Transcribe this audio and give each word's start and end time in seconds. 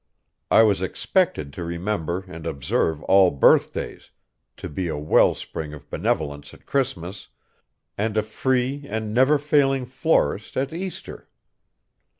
I 0.49 0.63
was 0.63 0.81
expected 0.81 1.53
to 1.53 1.63
remember 1.63 2.25
and 2.27 2.47
observe 2.47 3.03
all 3.03 3.29
birthdays, 3.29 4.09
to 4.57 4.67
be 4.67 4.87
a 4.87 4.97
well 4.97 5.35
spring 5.35 5.75
of 5.75 5.91
benevolence 5.91 6.55
at 6.55 6.65
Christmas, 6.65 7.27
and 7.99 8.17
a 8.17 8.23
free 8.23 8.83
and 8.89 9.13
never 9.13 9.37
failing 9.37 9.85
florist 9.85 10.57
at 10.57 10.73
Easter. 10.73 11.29